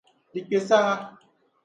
Di 0.31 0.39
kpe 0.47 0.59
saha. 0.67 0.95